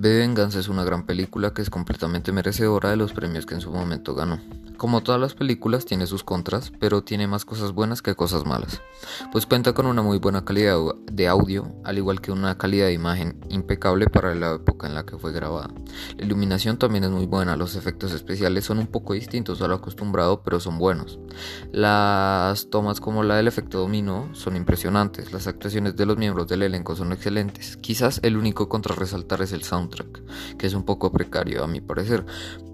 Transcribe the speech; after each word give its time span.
B 0.00 0.16
Venganza 0.16 0.60
es 0.60 0.68
una 0.68 0.84
gran 0.84 1.06
película 1.06 1.52
que 1.52 1.60
es 1.60 1.70
completamente 1.70 2.30
merecedora 2.30 2.90
de 2.90 2.96
los 2.96 3.12
premios 3.12 3.46
que 3.46 3.54
en 3.54 3.60
su 3.60 3.72
momento 3.72 4.14
ganó. 4.14 4.38
Como 4.76 5.02
todas 5.02 5.20
las 5.20 5.34
películas 5.34 5.86
tiene 5.86 6.06
sus 6.06 6.22
contras, 6.22 6.70
pero 6.78 7.02
tiene 7.02 7.26
más 7.26 7.44
cosas 7.44 7.72
buenas 7.72 8.00
que 8.00 8.14
cosas 8.14 8.46
malas, 8.46 8.80
pues 9.32 9.44
cuenta 9.44 9.72
con 9.72 9.86
una 9.86 10.02
muy 10.02 10.18
buena 10.18 10.44
calidad 10.44 10.78
de 11.10 11.26
audio, 11.26 11.74
al 11.82 11.98
igual 11.98 12.20
que 12.20 12.30
una 12.30 12.56
calidad 12.58 12.86
de 12.86 12.92
imagen 12.92 13.40
impecable 13.48 14.06
para 14.06 14.36
la 14.36 14.54
época 14.54 14.86
en 14.86 14.94
la 14.94 15.04
que 15.04 15.18
fue 15.18 15.32
grabada. 15.32 15.68
La 16.16 16.24
iluminación 16.24 16.78
también 16.78 17.02
es 17.02 17.10
muy 17.10 17.26
buena, 17.26 17.56
los 17.56 17.74
efectos 17.74 18.12
especiales 18.12 18.66
son 18.66 18.78
un 18.78 18.86
poco 18.86 19.14
distintos 19.14 19.60
a 19.62 19.66
lo 19.66 19.74
acostumbrado, 19.74 20.44
pero 20.44 20.60
son 20.60 20.78
buenos. 20.78 21.18
Las 21.72 22.70
tomas 22.70 23.00
como 23.00 23.24
la 23.24 23.34
del 23.34 23.48
efecto 23.48 23.80
dominó 23.80 24.28
son 24.32 24.54
impresionantes, 24.54 25.32
las 25.32 25.48
actuaciones 25.48 25.96
de 25.96 26.06
los 26.06 26.18
miembros 26.18 26.46
del 26.46 26.62
elenco 26.62 26.94
son 26.94 27.10
excelentes. 27.10 27.76
Quizás 27.78 28.20
el 28.22 28.36
único 28.36 28.68
contra 28.68 28.94
resaltar 28.94 29.42
es 29.42 29.50
el 29.50 29.64
que 30.58 30.66
es 30.66 30.74
un 30.74 30.84
poco 30.84 31.12
precario 31.12 31.64
a 31.64 31.66
mi 31.66 31.80
parecer, 31.80 32.24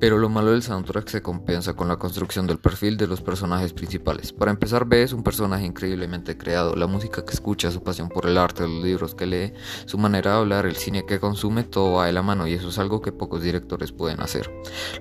pero 0.01 0.19
lo 0.19 0.29
malo 0.29 0.51
del 0.51 0.63
soundtrack 0.63 1.09
se 1.09 1.23
compensa 1.23 1.75
con 1.75 1.89
la 1.89 1.97
construcción 1.97 2.47
del 2.47 2.59
perfil 2.59 2.97
de 2.97 3.07
los 3.07 3.21
personajes 3.21 3.73
principales. 3.73 4.33
Para 4.33 4.51
empezar, 4.51 4.85
B 4.85 5.03
es 5.03 5.13
un 5.13 5.23
personaje 5.23 5.65
increíblemente 5.65 6.37
creado. 6.37 6.77
La 6.77 6.87
música 6.87 7.25
que 7.25 7.33
escucha, 7.33 7.71
su 7.71 7.83
pasión 7.83 8.09
por 8.09 8.27
el 8.27 8.37
arte, 8.37 8.65
los 8.65 8.85
libros 8.85 9.15
que 9.15 9.27
lee, 9.27 9.53
su 9.87 9.99
manera 9.99 10.33
de 10.33 10.37
hablar, 10.39 10.67
el 10.67 10.77
cine 10.77 11.07
que 11.07 11.21
consume, 11.21 11.65
todo 11.65 11.95
va 11.95 12.07
de 12.07 12.13
la 12.13 12.23
mano 12.23 12.47
y 12.47 12.53
eso 12.53 12.69
es 12.69 12.79
algo 12.79 13.01
que 13.01 13.13
pocos 13.13 13.43
directores 13.43 13.93
pueden 13.93 14.21
hacer. 14.21 14.51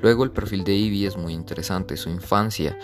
Luego, 0.01 0.23
el 0.23 0.31
perfil 0.31 0.63
de 0.63 0.73
Ivy 0.73 1.05
es 1.05 1.17
muy 1.17 1.33
interesante. 1.33 1.97
Su 1.97 2.09
infancia, 2.09 2.77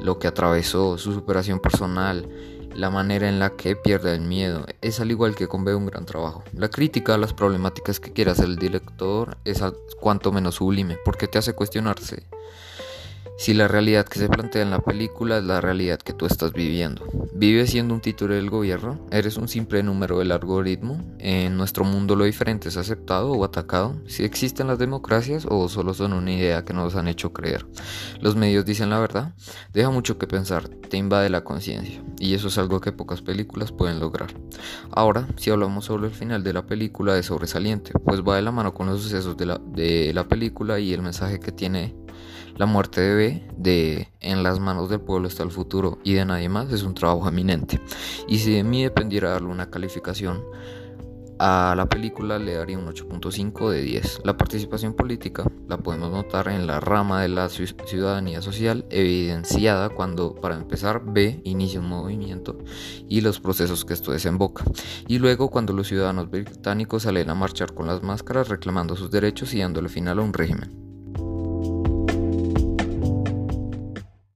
lo 0.00 0.18
que 0.18 0.28
atravesó, 0.28 0.98
su 0.98 1.12
superación 1.12 1.60
personal 1.60 2.28
la 2.76 2.90
manera 2.90 3.28
en 3.28 3.38
la 3.38 3.56
que 3.56 3.74
pierde 3.74 4.14
el 4.14 4.20
miedo 4.20 4.66
es 4.82 5.00
al 5.00 5.10
igual 5.10 5.34
que 5.34 5.48
con 5.48 5.64
B 5.64 5.74
un 5.74 5.86
gran 5.86 6.04
trabajo. 6.04 6.44
La 6.52 6.68
crítica 6.68 7.14
a 7.14 7.18
las 7.18 7.32
problemáticas 7.32 8.00
que 8.00 8.12
quiere 8.12 8.30
hacer 8.30 8.46
el 8.46 8.56
director 8.56 9.38
es 9.44 9.62
cuanto 9.98 10.30
menos 10.30 10.56
sublime 10.56 10.98
porque 11.04 11.26
te 11.26 11.38
hace 11.38 11.54
cuestionarse 11.54 12.26
si 13.38 13.54
la 13.54 13.68
realidad 13.68 14.06
que 14.06 14.18
se 14.18 14.28
plantea 14.28 14.62
en 14.62 14.70
la 14.70 14.80
película 14.80 15.38
es 15.38 15.44
la 15.44 15.60
realidad 15.60 15.98
que 15.98 16.12
tú 16.12 16.26
estás 16.26 16.52
viviendo. 16.52 17.06
¿Vives 17.34 17.70
siendo 17.70 17.92
un 17.92 18.00
título 18.00 18.34
del 18.34 18.48
gobierno? 18.48 19.06
¿Eres 19.10 19.36
un 19.36 19.48
simple 19.48 19.82
número 19.82 20.18
del 20.20 20.32
algoritmo? 20.32 20.98
¿En 21.18 21.56
nuestro 21.56 21.84
mundo 21.84 22.16
lo 22.16 22.24
diferente 22.24 22.68
es 22.68 22.76
aceptado 22.76 23.32
o 23.32 23.44
atacado? 23.44 24.00
¿Si 24.06 24.24
existen 24.24 24.68
las 24.68 24.78
democracias 24.78 25.46
o 25.48 25.68
solo 25.68 25.92
son 25.92 26.14
una 26.14 26.32
idea 26.32 26.64
que 26.64 26.72
nos 26.72 26.96
han 26.96 27.08
hecho 27.08 27.32
creer? 27.32 27.66
¿Los 28.20 28.36
medios 28.36 28.64
dicen 28.64 28.90
la 28.90 28.98
verdad? 28.98 29.34
Deja 29.72 29.90
mucho 29.90 30.16
que 30.18 30.26
pensar, 30.26 30.68
te 30.68 30.96
invade 30.96 31.28
la 31.28 31.44
conciencia, 31.44 32.02
y 32.18 32.34
eso 32.34 32.48
es 32.48 32.58
algo 32.58 32.80
que 32.80 32.92
pocas 32.92 33.22
películas 33.22 33.72
pueden 33.72 34.00
lograr. 34.00 34.32
Ahora, 34.90 35.28
si 35.36 35.50
hablamos 35.50 35.84
sobre 35.84 36.06
el 36.06 36.14
final 36.14 36.42
de 36.42 36.52
la 36.52 36.66
película, 36.66 37.18
es 37.18 37.26
sobresaliente, 37.26 37.92
pues 38.04 38.22
va 38.22 38.36
de 38.36 38.42
la 38.42 38.52
mano 38.52 38.72
con 38.72 38.86
los 38.86 39.02
sucesos 39.02 39.36
de 39.36 39.46
la, 39.46 39.58
de 39.58 40.12
la 40.14 40.24
película 40.24 40.78
y 40.78 40.92
el 40.92 41.02
mensaje 41.02 41.38
que 41.38 41.52
tiene 41.52 41.94
la 42.56 42.66
muerte 42.66 43.00
de 43.00 43.14
B, 43.14 43.48
de 43.56 44.08
En 44.20 44.42
las 44.42 44.60
manos 44.60 44.88
del 44.88 45.00
pueblo 45.00 45.28
está 45.28 45.42
el 45.42 45.50
futuro 45.50 45.98
y 46.04 46.14
de 46.14 46.24
nadie 46.24 46.48
más, 46.48 46.72
es 46.72 46.82
un 46.82 46.94
trabajo 46.94 47.28
eminente. 47.28 47.80
Y 48.28 48.38
si 48.38 48.52
de 48.52 48.64
mí 48.64 48.82
dependiera 48.82 49.30
darle 49.30 49.48
una 49.48 49.70
calificación, 49.70 50.42
a 51.38 51.74
la 51.76 51.86
película 51.86 52.38
le 52.38 52.54
daría 52.54 52.78
un 52.78 52.86
8.5 52.86 53.70
de 53.70 53.82
10. 53.82 54.20
La 54.24 54.38
participación 54.38 54.94
política 54.94 55.44
la 55.68 55.76
podemos 55.76 56.10
notar 56.10 56.48
en 56.48 56.66
la 56.66 56.80
rama 56.80 57.20
de 57.20 57.28
la 57.28 57.50
ciudadanía 57.50 58.40
social 58.40 58.86
evidenciada 58.88 59.90
cuando 59.90 60.34
para 60.34 60.56
empezar 60.56 61.02
B 61.04 61.42
inicia 61.44 61.80
un 61.80 61.88
movimiento 61.88 62.56
y 63.06 63.20
los 63.20 63.38
procesos 63.38 63.84
que 63.84 63.92
esto 63.92 64.12
desemboca. 64.12 64.64
Y 65.08 65.18
luego 65.18 65.50
cuando 65.50 65.74
los 65.74 65.88
ciudadanos 65.88 66.30
británicos 66.30 67.02
salen 67.02 67.28
a 67.28 67.34
marchar 67.34 67.74
con 67.74 67.86
las 67.86 68.02
máscaras 68.02 68.48
reclamando 68.48 68.96
sus 68.96 69.10
derechos 69.10 69.52
y 69.52 69.60
dándole 69.60 69.90
final 69.90 70.18
a 70.18 70.22
un 70.22 70.32
régimen. 70.32 70.85